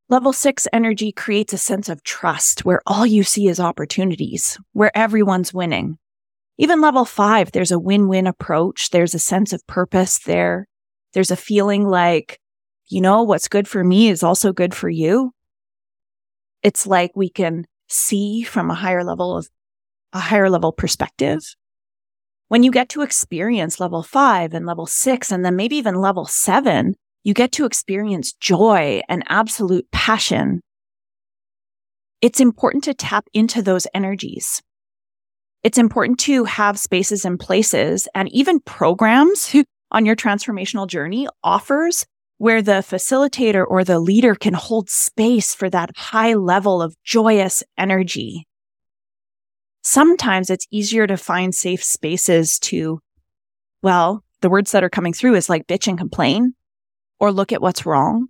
Level 0.10 0.34
six 0.34 0.68
energy 0.74 1.14
creates 1.14 1.54
a 1.54 1.58
sense 1.58 1.88
of 1.88 2.04
trust 2.04 2.66
where 2.66 2.82
all 2.86 3.06
you 3.06 3.24
see 3.24 3.48
is 3.48 3.62
opportunities, 3.62 4.60
where 4.74 4.92
everyone's 4.96 5.54
winning. 5.54 5.98
Even 6.58 6.82
level 6.82 7.06
five, 7.06 7.54
there's 7.54 7.72
a 7.72 7.80
win-win 7.80 8.28
approach. 8.28 8.90
There's 8.90 9.16
a 9.16 9.20
sense 9.20 9.54
of 9.54 9.66
purpose 9.68 10.20
there. 10.20 10.68
There's 11.14 11.32
a 11.32 11.38
feeling 11.38 11.88
like, 11.88 12.41
you 12.92 13.00
know, 13.00 13.24
what's 13.24 13.48
good 13.48 13.68
for 13.68 13.84
me 13.84 14.10
is 14.10 14.22
also 14.22 14.52
good 14.52 14.76
for 14.76 14.90
you. 14.90 15.32
It's 16.62 16.86
like 16.86 17.12
we 17.16 17.30
can 17.30 17.66
see 17.88 18.44
from 18.44 18.70
a 18.70 18.76
higher 18.76 19.04
level 19.04 19.38
of 19.38 19.50
a 20.14 20.20
higher 20.20 20.50
level 20.50 20.74
perspective. 20.74 21.40
When 22.50 22.64
you 22.64 22.72
get 22.72 22.90
to 22.90 23.02
experience 23.02 23.80
level 23.80 24.04
five 24.04 24.54
and 24.54 24.66
level 24.66 24.86
six, 24.86 25.32
and 25.32 25.46
then 25.46 25.56
maybe 25.56 25.78
even 25.78 25.96
level 25.96 26.26
seven, 26.26 26.96
you 27.24 27.34
get 27.34 27.54
to 27.54 27.66
experience 27.66 28.34
joy 28.34 29.02
and 29.08 29.24
absolute 29.30 29.90
passion. 29.92 30.60
It's 32.20 32.42
important 32.42 32.84
to 32.84 32.94
tap 32.94 33.26
into 33.34 33.62
those 33.62 33.88
energies. 33.94 34.62
It's 35.64 35.78
important 35.78 36.20
to 36.22 36.44
have 36.44 36.78
spaces 36.78 37.24
and 37.24 37.40
places 37.40 38.10
and 38.14 38.28
even 38.34 38.60
programs 38.60 39.56
on 39.92 40.06
your 40.06 40.18
transformational 40.18 40.88
journey 40.88 41.28
offers 41.42 42.06
where 42.42 42.64
the 42.64 42.82
facilitator 42.82 43.64
or 43.68 43.84
the 43.84 44.00
leader 44.00 44.34
can 44.34 44.56
hold 44.56 44.90
space 44.90 45.54
for 45.54 45.70
that 45.70 45.92
high 45.96 46.34
level 46.34 46.82
of 46.82 46.96
joyous 47.04 47.62
energy. 47.78 48.48
Sometimes 49.84 50.50
it's 50.50 50.66
easier 50.72 51.06
to 51.06 51.18
find 51.18 51.54
safe 51.54 51.84
spaces 51.84 52.58
to, 52.58 53.00
well, 53.84 54.24
the 54.42 54.50
words 54.50 54.72
that 54.72 54.84
are 54.84 54.90
coming 54.90 55.14
through 55.14 55.36
is 55.36 55.50
like 55.50 55.68
bitch 55.68 55.88
and 55.88 56.00
complain 56.00 56.56
or 57.20 57.32
look 57.32 57.52
at 57.52 57.62
what's 57.62 57.86
wrong. 57.86 58.26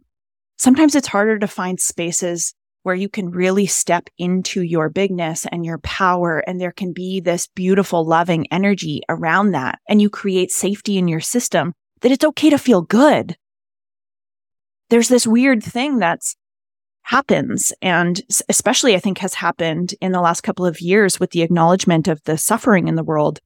Sometimes 0.58 0.94
it's 0.94 1.08
harder 1.08 1.40
to 1.40 1.48
find 1.48 1.80
spaces 1.80 2.54
where 2.84 2.96
you 2.96 3.08
can 3.08 3.30
really 3.30 3.66
step 3.66 4.10
into 4.18 4.62
your 4.62 4.90
bigness 4.90 5.46
and 5.50 5.64
your 5.64 5.78
power. 5.78 6.40
And 6.40 6.60
there 6.60 6.74
can 6.74 6.92
be 6.92 7.22
this 7.22 7.48
beautiful, 7.48 8.06
loving 8.06 8.46
energy 8.52 9.04
around 9.08 9.52
that. 9.52 9.80
And 9.88 10.02
you 10.02 10.10
create 10.10 10.52
safety 10.52 10.98
in 10.98 11.08
your 11.08 11.22
system 11.22 11.72
that 12.02 12.12
it's 12.12 12.26
okay 12.26 12.50
to 12.50 12.58
feel 12.58 12.82
good 12.82 13.38
there's 14.92 15.10
this 15.10 15.26
weird 15.26 15.64
thing 15.64 15.98
that's 15.98 16.36
happens 17.04 17.74
and 17.82 18.22
especially 18.48 18.94
I 18.94 19.00
think 19.00 19.18
has 19.18 19.34
happened 19.34 19.96
in 20.02 20.12
the 20.12 20.22
last 20.22 20.42
couple 20.42 20.68
of 20.68 20.80
years 20.82 21.20
with 21.20 21.32
the 21.32 21.42
acknowledgement 21.42 22.08
of 22.08 22.22
the 22.26 22.38
suffering 22.38 22.88
in 22.88 22.96
the 22.96 23.04
world 23.04 23.40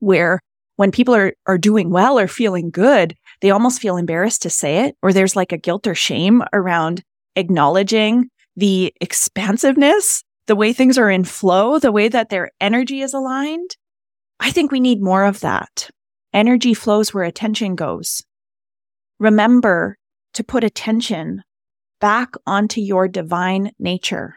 where 0.00 0.40
when 0.76 0.90
people 0.90 1.14
are 1.14 1.32
are 1.46 1.56
doing 1.56 1.90
well 1.90 2.18
or 2.18 2.28
feeling 2.28 2.70
good, 2.70 3.14
they 3.40 3.50
almost 3.50 3.80
feel 3.80 3.96
embarrassed 3.96 4.42
to 4.42 4.50
say 4.50 4.84
it 4.84 4.96
or 5.02 5.12
there's 5.12 5.36
like 5.36 5.52
a 5.52 5.56
guilt 5.56 5.86
or 5.86 5.94
shame 5.94 6.42
around 6.52 7.02
acknowledging 7.36 8.28
the 8.56 8.92
expansiveness, 9.00 10.22
the 10.46 10.56
way 10.56 10.72
things 10.72 10.98
are 10.98 11.10
in 11.10 11.24
flow, 11.24 11.78
the 11.78 11.92
way 11.92 12.08
that 12.08 12.28
their 12.28 12.50
energy 12.60 13.00
is 13.00 13.14
aligned. 13.14 13.76
I 14.40 14.50
think 14.50 14.70
we 14.70 14.80
need 14.80 15.00
more 15.00 15.24
of 15.24 15.40
that. 15.40 15.88
Energy 16.32 16.74
flows 16.74 17.14
where 17.14 17.24
attention 17.24 17.76
goes. 17.76 18.22
Remember 19.18 19.96
to 20.34 20.44
put 20.44 20.64
attention 20.64 21.42
back 22.00 22.34
onto 22.46 22.80
your 22.80 23.08
divine 23.08 23.72
nature. 23.78 24.36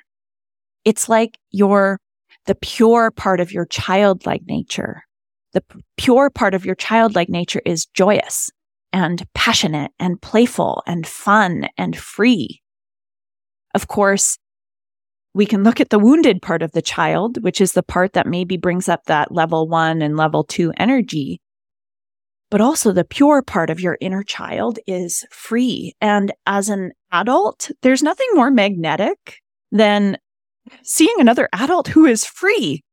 It's 0.85 1.09
like 1.09 1.37
your, 1.51 1.99
the 2.45 2.55
pure 2.55 3.11
part 3.11 3.39
of 3.39 3.51
your 3.51 3.65
childlike 3.65 4.43
nature. 4.47 5.03
The 5.53 5.61
p- 5.61 5.83
pure 5.97 6.29
part 6.29 6.53
of 6.53 6.65
your 6.65 6.75
childlike 6.75 7.29
nature 7.29 7.61
is 7.65 7.85
joyous 7.87 8.49
and 8.93 9.25
passionate 9.33 9.91
and 9.99 10.21
playful 10.21 10.81
and 10.87 11.05
fun 11.05 11.67
and 11.77 11.97
free. 11.97 12.61
Of 13.73 13.87
course, 13.87 14.37
we 15.33 15.45
can 15.45 15.63
look 15.63 15.79
at 15.79 15.89
the 15.89 15.99
wounded 15.99 16.41
part 16.41 16.63
of 16.63 16.71
the 16.71 16.81
child, 16.81 17.43
which 17.43 17.61
is 17.61 17.73
the 17.73 17.83
part 17.83 18.13
that 18.13 18.25
maybe 18.25 18.57
brings 18.57 18.89
up 18.89 19.05
that 19.05 19.31
level 19.31 19.67
one 19.67 20.01
and 20.01 20.17
level 20.17 20.43
two 20.43 20.73
energy. 20.77 21.41
But 22.49 22.61
also 22.61 22.91
the 22.91 23.03
pure 23.03 23.41
part 23.41 23.69
of 23.69 23.81
your 23.81 23.97
inner 23.99 24.23
child 24.23 24.79
is 24.87 25.25
free. 25.31 25.95
And 25.99 26.31
as 26.45 26.69
an 26.69 26.91
adult, 27.11 27.71
there's 27.81 28.03
nothing 28.03 28.27
more 28.33 28.49
magnetic 28.49 29.41
than 29.71 30.17
seeing 30.83 31.19
another 31.19 31.49
adult 31.53 31.89
who 31.89 32.05
is 32.05 32.25
free, 32.25 32.83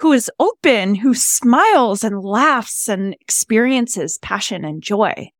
who 0.00 0.12
is 0.12 0.30
open, 0.40 0.96
who 0.96 1.14
smiles 1.14 2.02
and 2.02 2.20
laughs 2.20 2.88
and 2.88 3.14
experiences 3.20 4.18
passion 4.20 4.64
and 4.64 4.82
joy. 4.82 5.30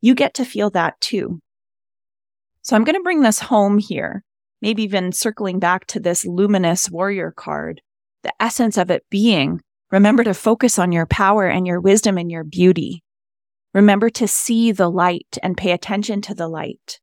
You 0.00 0.14
get 0.14 0.34
to 0.34 0.44
feel 0.44 0.70
that 0.70 1.00
too. 1.00 1.40
So 2.62 2.76
I'm 2.76 2.84
going 2.84 2.96
to 2.96 3.02
bring 3.02 3.22
this 3.22 3.38
home 3.38 3.78
here, 3.78 4.24
maybe 4.60 4.82
even 4.82 5.12
circling 5.12 5.58
back 5.58 5.86
to 5.86 6.00
this 6.00 6.24
luminous 6.26 6.90
warrior 6.90 7.32
card, 7.34 7.80
the 8.22 8.32
essence 8.40 8.76
of 8.76 8.90
it 8.90 9.04
being 9.08 9.60
Remember 9.90 10.22
to 10.24 10.34
focus 10.34 10.78
on 10.78 10.92
your 10.92 11.06
power 11.06 11.46
and 11.46 11.66
your 11.66 11.80
wisdom 11.80 12.18
and 12.18 12.30
your 12.30 12.44
beauty. 12.44 13.02
Remember 13.72 14.10
to 14.10 14.28
see 14.28 14.72
the 14.72 14.90
light 14.90 15.38
and 15.42 15.56
pay 15.56 15.72
attention 15.72 16.20
to 16.22 16.34
the 16.34 16.48
light. 16.48 17.00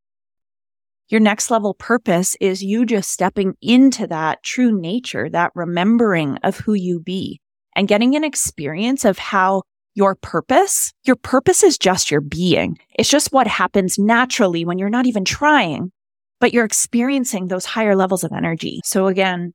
Your 1.08 1.22
next 1.22 1.52
level 1.52 1.74
purpose 1.74 2.36
is 2.40 2.64
you 2.64 2.86
just 2.86 3.12
stepping 3.12 3.56
into 3.62 4.08
that 4.08 4.44
true 4.44 4.80
nature, 4.80 5.30
that 5.30 5.52
remembering 5.56 6.38
of 6.44 6.58
who 6.58 6.74
you 6.74 7.00
be 7.00 7.40
and 7.76 7.88
getting 7.88 8.16
an 8.16 8.24
experience 8.24 9.06
of 9.06 9.20
how 9.20 9.64
your 9.94 10.16
purpose, 10.16 10.92
your 11.06 11.16
purpose 11.16 11.64
is 11.64 11.78
just 11.78 12.12
your 12.12 12.22
being. 12.22 12.78
It's 12.98 13.10
just 13.10 13.32
what 13.32 13.48
happens 13.48 13.98
naturally 13.98 14.66
when 14.66 14.78
you're 14.78 14.90
not 14.90 15.06
even 15.06 15.26
trying, 15.26 15.92
but 16.40 16.54
you're 16.54 16.66
experiencing 16.66 17.48
those 17.48 17.66
higher 17.66 17.96
levels 17.96 18.24
of 18.24 18.32
energy. 18.32 18.82
So 18.84 19.08
again, 19.08 19.54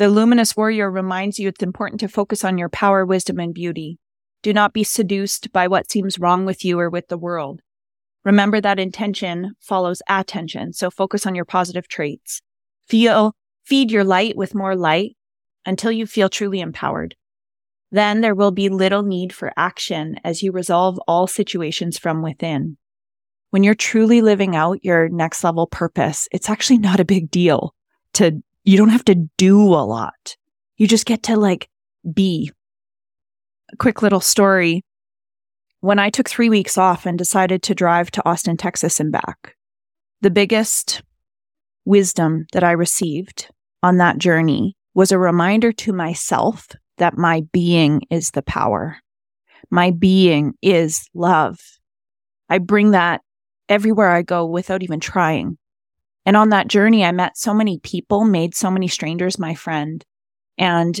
the 0.00 0.08
luminous 0.08 0.56
warrior 0.56 0.90
reminds 0.90 1.38
you 1.38 1.46
it's 1.46 1.62
important 1.62 2.00
to 2.00 2.08
focus 2.08 2.42
on 2.42 2.56
your 2.56 2.70
power, 2.70 3.04
wisdom, 3.04 3.38
and 3.38 3.52
beauty. 3.52 3.98
Do 4.42 4.54
not 4.54 4.72
be 4.72 4.82
seduced 4.82 5.52
by 5.52 5.68
what 5.68 5.90
seems 5.90 6.18
wrong 6.18 6.46
with 6.46 6.64
you 6.64 6.80
or 6.80 6.88
with 6.88 7.08
the 7.08 7.18
world. 7.18 7.60
Remember 8.24 8.62
that 8.62 8.78
intention 8.78 9.56
follows 9.60 10.00
attention. 10.08 10.72
So 10.72 10.90
focus 10.90 11.26
on 11.26 11.34
your 11.34 11.44
positive 11.44 11.86
traits. 11.86 12.40
Feel, 12.88 13.34
feed 13.62 13.90
your 13.90 14.02
light 14.02 14.38
with 14.38 14.54
more 14.54 14.74
light 14.74 15.18
until 15.66 15.92
you 15.92 16.06
feel 16.06 16.30
truly 16.30 16.60
empowered. 16.60 17.14
Then 17.90 18.22
there 18.22 18.34
will 18.34 18.52
be 18.52 18.70
little 18.70 19.02
need 19.02 19.34
for 19.34 19.52
action 19.54 20.16
as 20.24 20.42
you 20.42 20.50
resolve 20.50 20.98
all 21.06 21.26
situations 21.26 21.98
from 21.98 22.22
within. 22.22 22.78
When 23.50 23.62
you're 23.62 23.74
truly 23.74 24.22
living 24.22 24.56
out 24.56 24.82
your 24.82 25.10
next 25.10 25.44
level 25.44 25.66
purpose, 25.66 26.26
it's 26.32 26.48
actually 26.48 26.78
not 26.78 27.00
a 27.00 27.04
big 27.04 27.30
deal 27.30 27.74
to 28.14 28.42
you 28.64 28.76
don't 28.76 28.90
have 28.90 29.04
to 29.06 29.28
do 29.36 29.62
a 29.62 29.84
lot. 29.84 30.36
You 30.76 30.86
just 30.86 31.06
get 31.06 31.22
to 31.24 31.36
like 31.36 31.68
be. 32.12 32.50
A 33.72 33.76
quick 33.76 34.02
little 34.02 34.20
story. 34.20 34.82
When 35.80 35.98
I 35.98 36.10
took 36.10 36.28
three 36.28 36.50
weeks 36.50 36.76
off 36.76 37.06
and 37.06 37.16
decided 37.16 37.62
to 37.64 37.74
drive 37.74 38.10
to 38.12 38.28
Austin, 38.28 38.56
Texas 38.56 39.00
and 39.00 39.10
back, 39.10 39.56
the 40.20 40.30
biggest 40.30 41.02
wisdom 41.84 42.46
that 42.52 42.64
I 42.64 42.72
received 42.72 43.48
on 43.82 43.96
that 43.96 44.18
journey 44.18 44.76
was 44.94 45.12
a 45.12 45.18
reminder 45.18 45.72
to 45.72 45.92
myself 45.92 46.68
that 46.98 47.16
my 47.16 47.42
being 47.52 48.02
is 48.10 48.32
the 48.32 48.42
power. 48.42 48.98
My 49.70 49.90
being 49.90 50.54
is 50.60 51.08
love. 51.14 51.58
I 52.48 52.58
bring 52.58 52.90
that 52.90 53.22
everywhere 53.68 54.10
I 54.10 54.22
go 54.22 54.44
without 54.44 54.82
even 54.82 55.00
trying. 55.00 55.56
And 56.26 56.36
on 56.36 56.50
that 56.50 56.68
journey, 56.68 57.04
I 57.04 57.12
met 57.12 57.36
so 57.36 57.54
many 57.54 57.78
people, 57.78 58.24
made 58.24 58.54
so 58.54 58.70
many 58.70 58.88
strangers 58.88 59.38
my 59.38 59.54
friend. 59.54 60.04
And 60.58 61.00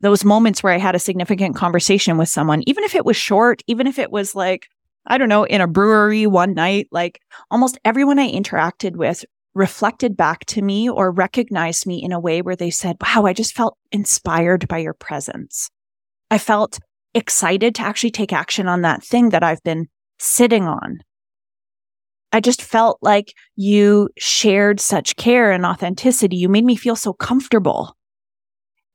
those 0.00 0.24
moments 0.24 0.62
where 0.62 0.72
I 0.72 0.78
had 0.78 0.94
a 0.94 1.00
significant 1.00 1.56
conversation 1.56 2.18
with 2.18 2.28
someone, 2.28 2.62
even 2.66 2.84
if 2.84 2.94
it 2.94 3.04
was 3.04 3.16
short, 3.16 3.62
even 3.66 3.86
if 3.86 3.98
it 3.98 4.12
was 4.12 4.34
like, 4.34 4.68
I 5.06 5.18
don't 5.18 5.28
know, 5.28 5.44
in 5.44 5.60
a 5.60 5.66
brewery 5.66 6.26
one 6.26 6.54
night, 6.54 6.86
like 6.92 7.20
almost 7.50 7.78
everyone 7.84 8.18
I 8.18 8.30
interacted 8.30 8.94
with 8.94 9.24
reflected 9.54 10.16
back 10.16 10.44
to 10.46 10.62
me 10.62 10.88
or 10.88 11.10
recognized 11.10 11.86
me 11.86 12.02
in 12.02 12.12
a 12.12 12.20
way 12.20 12.42
where 12.42 12.54
they 12.54 12.70
said, 12.70 12.96
wow, 13.00 13.24
I 13.26 13.32
just 13.32 13.56
felt 13.56 13.76
inspired 13.90 14.68
by 14.68 14.78
your 14.78 14.94
presence. 14.94 15.68
I 16.30 16.38
felt 16.38 16.78
excited 17.14 17.74
to 17.76 17.82
actually 17.82 18.12
take 18.12 18.32
action 18.32 18.68
on 18.68 18.82
that 18.82 19.02
thing 19.02 19.30
that 19.30 19.42
I've 19.42 19.62
been 19.62 19.88
sitting 20.18 20.64
on. 20.64 21.00
I 22.32 22.40
just 22.40 22.62
felt 22.62 22.98
like 23.00 23.32
you 23.56 24.10
shared 24.18 24.80
such 24.80 25.16
care 25.16 25.50
and 25.50 25.64
authenticity. 25.64 26.36
You 26.36 26.48
made 26.48 26.64
me 26.64 26.76
feel 26.76 26.96
so 26.96 27.12
comfortable. 27.12 27.96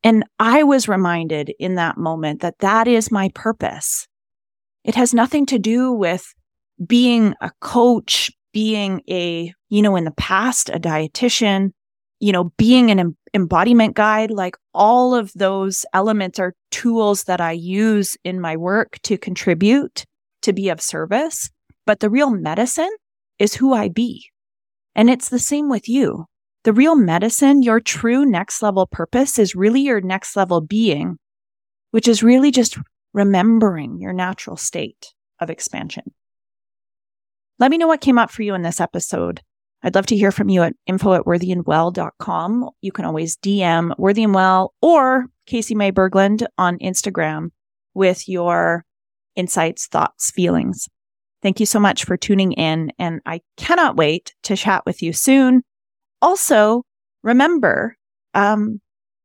And 0.04 0.24
I 0.38 0.64
was 0.64 0.88
reminded 0.88 1.52
in 1.60 1.76
that 1.76 1.98
moment 1.98 2.42
that 2.42 2.60
that 2.60 2.88
is 2.88 3.12
my 3.12 3.30
purpose. 3.34 4.08
It 4.84 4.96
has 4.96 5.14
nothing 5.14 5.46
to 5.48 5.58
do 5.58 5.92
with 5.94 6.34
being 6.86 7.34
a 7.42 7.52
coach, 7.62 8.30
being 8.52 9.02
a, 9.10 9.54
you 9.70 9.82
know, 9.82 9.96
in 9.96 10.04
the 10.04 10.12
past, 10.12 10.70
a 10.70 10.80
dietitian, 10.80 11.72
you 12.20 12.32
know, 12.32 12.52
being 12.58 12.92
an 12.92 13.16
embodiment 13.34 13.96
guide, 13.96 14.30
like 14.30 14.56
all 14.74 15.16
of 15.16 15.32
those 15.34 15.86
elements 15.94 16.40
are 16.40 16.54
tools 16.72 17.24
that 17.24 17.42
I 17.42 17.54
use 17.54 18.16
in 18.24 18.40
my 18.40 18.58
work 18.58 19.00
to 19.04 19.18
contribute, 19.18 20.06
to 20.42 20.54
be 20.54 20.70
of 20.70 20.82
service. 20.82 21.50
But 21.86 22.00
the 22.00 22.10
real 22.10 22.30
medicine 22.30 22.92
is 23.44 23.56
who 23.56 23.74
I 23.74 23.90
be. 23.90 24.30
And 24.96 25.10
it's 25.10 25.28
the 25.28 25.38
same 25.38 25.70
with 25.70 25.90
you. 25.90 26.26
The 26.64 26.72
real 26.72 26.96
medicine, 26.96 27.62
your 27.62 27.82
true 27.82 28.26
next 28.26 28.62
level 28.62 28.88
purpose 28.88 29.38
is 29.38 29.54
really 29.54 29.82
your 29.82 30.00
next 30.00 30.38
level 30.38 30.62
being, 30.62 31.18
which 31.92 32.08
is 32.08 32.24
really 32.24 32.52
just 32.52 32.78
remembering 33.14 34.00
your 34.00 34.14
natural 34.14 34.56
state 34.56 35.14
of 35.42 35.50
expansion. 35.50 36.14
Let 37.60 37.70
me 37.70 37.78
know 37.78 37.88
what 37.88 38.00
came 38.00 38.18
up 38.18 38.32
for 38.32 38.44
you 38.44 38.54
in 38.54 38.62
this 38.62 38.80
episode. 38.80 39.42
I'd 39.84 39.96
love 39.96 40.06
to 40.06 40.16
hear 40.16 40.32
from 40.32 40.48
you 40.48 40.64
at 40.64 40.74
info 40.88 41.14
at 41.14 41.26
worthyandwell.com. 41.26 42.70
You 42.80 42.92
can 42.94 43.04
always 43.04 43.36
DM 43.36 43.94
Worthy 43.98 44.24
and 44.24 44.34
Well 44.34 44.74
or 44.82 45.26
Casey 45.46 45.76
May 45.76 45.92
Berglund 45.92 46.46
on 46.58 46.80
Instagram 46.80 47.50
with 47.94 48.30
your 48.30 48.86
insights, 49.36 49.88
thoughts, 49.88 50.32
feelings. 50.32 50.88
Thank 51.44 51.60
you 51.60 51.66
so 51.66 51.80
much 51.80 52.06
for 52.06 52.16
tuning 52.16 52.54
in, 52.54 52.94
and 52.98 53.20
I 53.26 53.42
cannot 53.58 53.98
wait 53.98 54.34
to 54.44 54.56
chat 54.56 54.84
with 54.86 55.04
you 55.04 55.12
soon. 55.12 55.62
Also, 56.22 56.84
remember, 57.22 57.98
um, 58.34 58.80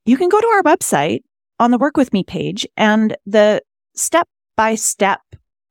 you 0.04 0.16
can 0.16 0.28
go 0.28 0.40
to 0.40 0.46
our 0.48 0.64
website 0.64 1.20
on 1.60 1.70
the 1.70 1.78
Work 1.78 1.96
With 1.96 2.12
Me 2.12 2.24
page, 2.24 2.66
and 2.76 3.16
the 3.24 3.62
step 3.94 4.26
by 4.56 4.74
step 4.74 5.20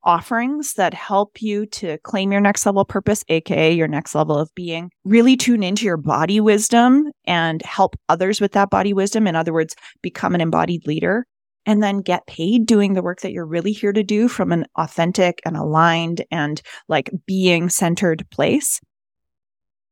offerings 0.04 0.76
that 0.76 0.94
help 0.94 1.42
you 1.42 1.66
to 1.66 1.98
claim 2.00 2.32
your 2.32 2.40
next 2.40 2.66
level 2.66 2.86
purpose, 2.86 3.26
aka 3.28 3.74
your 3.74 3.90
next 3.90 4.16
level 4.16 4.38
of 4.38 4.50
being. 4.56 4.90
Really 5.04 5.36
tune 5.36 5.64
into 5.64 5.84
your 5.84 5.98
body 5.98 6.40
wisdom 6.40 7.12
and 7.26 7.62
help 7.64 7.98
others 8.08 8.40
with 8.40 8.54
that 8.54 8.70
body 8.70 8.94
wisdom. 8.94 9.28
In 9.28 9.36
other 9.36 9.52
words, 9.52 9.76
become 10.02 10.34
an 10.34 10.40
embodied 10.40 10.88
leader 10.88 11.26
and 11.68 11.84
then 11.84 12.02
get 12.02 12.26
paid 12.26 12.66
doing 12.66 12.94
the 12.94 13.04
work 13.04 13.22
that 13.22 13.34
you're 13.34 13.46
really 13.46 13.74
here 13.74 13.92
to 13.92 14.02
do 14.02 14.28
from 14.28 14.52
an 14.52 14.66
authentic 14.78 15.42
and 15.46 15.56
aligned 15.56 16.26
and 16.32 16.62
like 16.88 17.12
being 17.28 17.70
centered 17.70 18.28
place. 18.32 18.80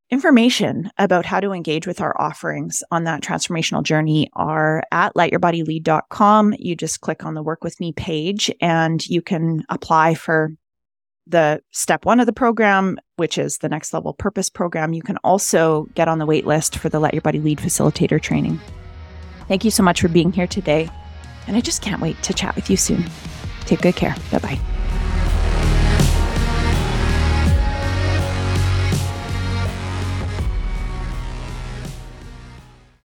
Information 0.10 0.90
about 0.98 1.26
how 1.26 1.40
to 1.40 1.52
engage 1.52 1.86
with 1.86 2.00
our 2.00 2.20
offerings 2.20 2.82
on 2.92 3.04
that 3.04 3.22
transformational 3.22 3.84
journey 3.84 4.30
are 4.34 4.84
at 4.92 5.14
letyourbodylead.com. 5.16 6.56
You 6.58 6.76
just 6.76 7.02
click 7.02 7.26
on 7.26 7.34
the 7.34 7.44
work 7.44 7.64
with 7.64 7.80
me 7.80 7.92
page 7.92 8.50
and 8.62 9.06
you 9.08 9.22
can 9.22 9.64
apply 9.68 10.14
for 10.14 10.52
the 11.28 11.60
step 11.72 12.06
one 12.06 12.20
of 12.20 12.28
the 12.28 12.34
program, 12.34 13.00
which 13.18 13.38
is 13.38 13.58
the 13.58 13.68
next 13.68 13.94
level 13.94 14.14
purpose 14.14 14.50
program. 14.50 14.94
You 14.94 15.02
can 15.02 15.18
also 15.18 15.88
get 15.96 16.08
on 16.08 16.20
the 16.20 16.26
wait 16.26 16.46
list 16.46 16.78
for 16.78 16.88
the 16.88 17.00
Let 17.00 17.14
Your 17.14 17.22
Body 17.22 17.40
Lead 17.40 17.58
facilitator 17.58 18.22
training. 18.22 18.62
Thank 19.48 19.66
you 19.66 19.72
so 19.72 19.84
much 19.84 20.00
for 20.02 20.08
being 20.08 20.32
here 20.32 20.48
today. 20.48 20.90
And 21.48 21.56
I 21.56 21.62
just 21.62 21.82
can't 21.82 22.02
wait 22.02 22.22
to 22.24 22.34
chat 22.34 22.56
with 22.56 22.70
you 22.70 22.78
soon. 22.78 23.06
Take 23.66 23.82
good 23.82 23.96
care. 23.96 24.16
Bye 24.32 24.40
bye. 24.40 24.75